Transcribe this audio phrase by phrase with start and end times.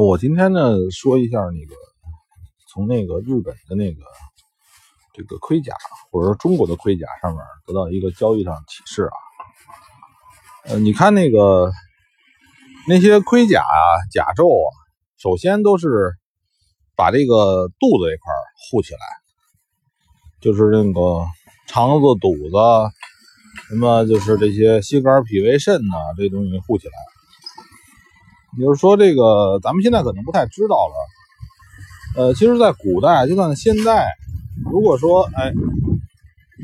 [0.00, 1.74] 我今天呢说一下那个
[2.72, 4.02] 从那个日本的那个
[5.12, 5.74] 这个盔甲，
[6.10, 9.12] 或者说中国的盔甲上面得到一个交易上启示啊。
[10.64, 11.70] 呃，你看那个
[12.88, 13.76] 那些盔甲啊、
[14.10, 14.72] 甲胄啊，
[15.18, 16.14] 首先都是
[16.96, 18.32] 把这个肚子这块
[18.70, 19.00] 护起来，
[20.40, 21.26] 就是那个
[21.68, 22.50] 肠子、肚子，
[23.68, 26.94] 什么就是这些心肝脾胃肾呐，这东西护起来。
[28.58, 30.94] 也就是说，这个咱们现在可能不太知道了。
[32.16, 34.10] 呃，其实，在古代，就算现在，
[34.70, 35.52] 如果说，哎，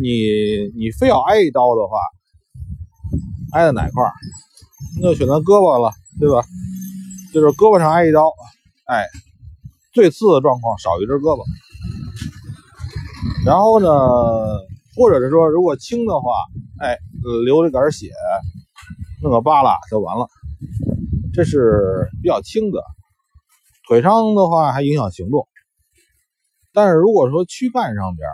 [0.00, 1.98] 你你非要挨一刀的话，
[3.52, 4.12] 挨在哪块儿？
[5.00, 6.42] 那就选择胳膊了，对吧？
[7.32, 8.32] 就是胳膊上挨一刀，
[8.86, 9.06] 哎，
[9.92, 11.44] 最次的状况少一只胳膊。
[13.44, 13.88] 然后呢，
[14.96, 16.30] 或者是说，如果轻的话，
[16.80, 16.96] 哎，
[17.44, 18.10] 流了点血，
[19.22, 20.26] 弄个疤了就完了。
[21.34, 22.80] 这是比较轻的，
[23.88, 25.48] 腿伤的话还影响行动。
[26.72, 28.28] 但是如果说躯干上边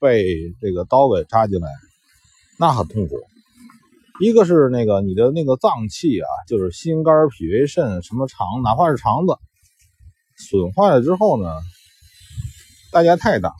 [0.00, 0.24] 被
[0.60, 1.68] 这个刀给扎进来，
[2.58, 3.16] 那很痛苦。
[4.20, 9.36] 一个是那个你的那个脏器啊，就是心肝脾胃肾什么肠，哪怕是肠子
[10.36, 11.48] 损坏了之后呢，
[12.90, 13.52] 代价太大。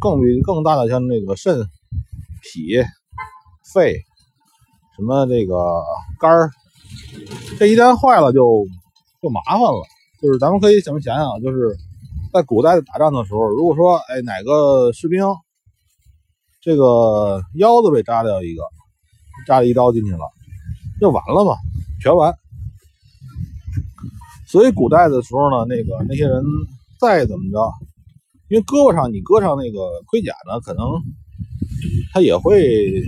[0.00, 1.66] 更比更大的像那个肾、
[2.42, 2.82] 脾、
[3.72, 3.94] 肺，
[4.96, 5.54] 什么这个
[6.18, 6.50] 肝儿。
[7.58, 8.66] 这一旦坏了就
[9.22, 9.82] 就麻烦了，
[10.20, 11.74] 就是咱们可以怎么想想，就是
[12.32, 15.24] 在古代打仗的时候，如果说哎哪个士兵
[16.60, 18.62] 这个腰子被扎掉一个，
[19.46, 20.20] 扎了一刀进去了，
[21.00, 21.56] 就完了嘛，
[22.00, 22.34] 全完。
[24.46, 26.42] 所以古代的时候呢，那个那些人
[27.00, 27.72] 再怎么着，
[28.48, 30.84] 因为胳膊上你搁上那个盔甲呢，可能
[32.12, 33.02] 他也会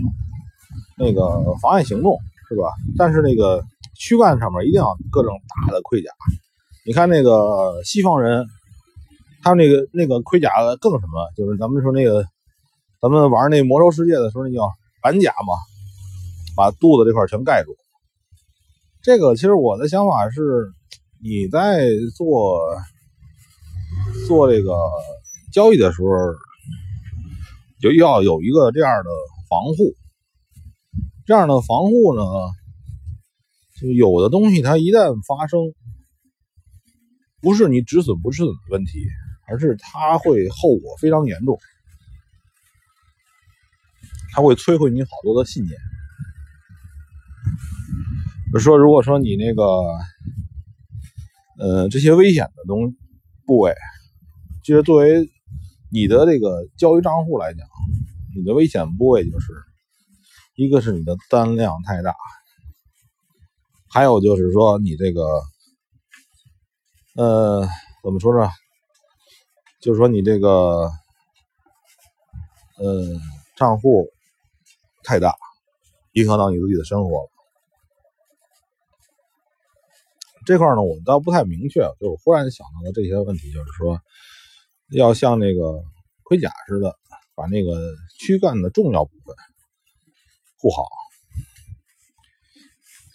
[0.96, 1.28] 那个
[1.60, 2.72] 妨碍行动，是吧？
[2.96, 3.62] 但是那个。
[3.98, 5.34] 躯干上面一定要各种
[5.66, 6.08] 大的盔甲，
[6.86, 8.46] 你看那个西方人，
[9.42, 11.28] 他那个那个盔甲更什么？
[11.36, 12.24] 就是咱们说那个，
[13.02, 14.70] 咱们玩那魔兽世界的时候，那叫
[15.02, 15.54] 板甲嘛，
[16.56, 17.76] 把肚子这块全盖住。
[19.02, 20.72] 这个其实我的想法是，
[21.20, 22.60] 你在做
[24.28, 24.76] 做这个
[25.52, 26.08] 交易的时候，
[27.80, 29.10] 就要有一个这样的
[29.50, 29.92] 防护。
[31.26, 32.22] 这样的防护呢？
[33.80, 35.60] 就有的东西，它一旦发生，
[37.40, 39.06] 不是你止损不止损的问题，
[39.46, 41.58] 而是它会后果非常严重，
[44.32, 45.74] 它会摧毁你好多的信念。
[48.46, 49.62] 比如说，如果说你那个，
[51.58, 52.96] 呃，这些危险的东
[53.46, 53.74] 部位，
[54.64, 55.28] 其实作为
[55.92, 57.66] 你的这个交易账户来讲，
[58.34, 59.52] 你的危险部位就是
[60.56, 62.14] 一个是你的单量太大。
[63.90, 65.22] 还有就是说，你这个，
[67.16, 67.66] 呃，
[68.02, 68.50] 怎么说呢？
[69.80, 70.90] 就是说你这个，
[72.78, 73.18] 呃，
[73.56, 74.08] 账户
[75.02, 75.34] 太大，
[76.12, 77.28] 影响到你自己的生活了。
[80.44, 84.00] 这块呢，我倒不太明确，就我忽然想到的这些问题，就是说，
[84.90, 85.82] 要像那个
[86.24, 86.94] 盔甲似的，
[87.34, 89.34] 把那个躯干的重要部分
[90.58, 90.84] 护好。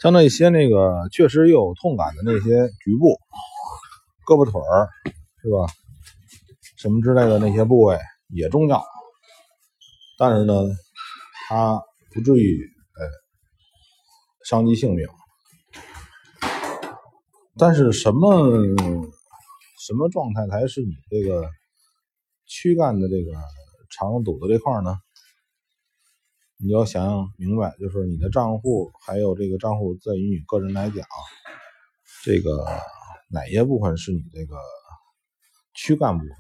[0.03, 3.18] 像那些那个确实有痛感的那些局部，
[4.28, 4.90] 胳膊腿儿
[5.41, 5.66] 是吧？
[6.75, 7.97] 什么之类的那些部位
[8.28, 8.84] 也重要，
[10.19, 10.53] 但是呢，
[11.47, 11.81] 它
[12.13, 12.69] 不至于
[13.00, 13.08] 呃
[14.44, 15.08] 伤及性命。
[17.58, 18.59] 但是什么
[19.88, 21.50] 什么状态才是你这个
[22.46, 23.31] 躯干的这个
[23.90, 24.97] 肠肚子这块呢？
[26.66, 31.06] 你要想明白，就是你的账户还有这个账户，在于你个人来讲，
[32.24, 32.66] 这个
[33.29, 34.56] 哪些部分是你这个
[35.74, 36.38] 躯干部分，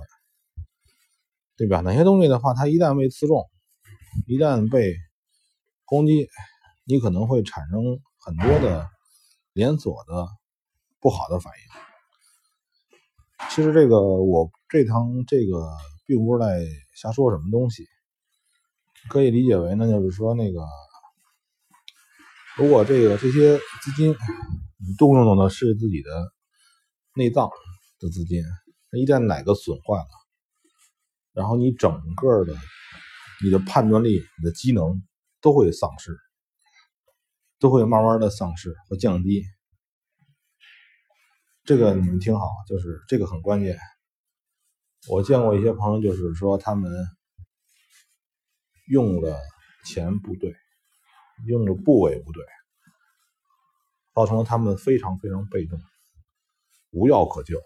[1.57, 1.81] 对吧？
[1.81, 3.49] 哪些东西的话，它一旦被刺中，
[4.25, 4.95] 一旦被
[5.83, 6.29] 攻击，
[6.85, 8.87] 你可能会产生很多的
[9.51, 10.25] 连锁的
[11.01, 11.51] 不好的反
[13.39, 13.47] 应。
[13.49, 15.69] 其实这个我这堂这个
[16.07, 16.65] 并不是在
[16.95, 17.85] 瞎说什么东西。
[19.09, 20.65] 可以理解为呢，就是说那个，
[22.57, 26.09] 如果这个这些资金你动用的呢是自己的
[27.15, 27.49] 内脏
[27.99, 28.41] 的资金，
[28.91, 30.07] 一旦哪个损坏了，
[31.33, 32.55] 然后你整个的
[33.43, 35.03] 你的判断力、你的机能
[35.41, 36.17] 都会丧失，
[37.59, 39.43] 都会慢慢的丧失和降低。
[41.65, 43.77] 这个你们听好，就是这个很关键。
[45.09, 46.89] 我见过一些朋友，就是说他们。
[48.87, 49.39] 用了
[49.85, 50.55] 钱不对，
[51.47, 52.43] 用了部位不对，
[54.13, 55.79] 造成了他们非常非常被动。
[56.91, 57.59] 无药可救。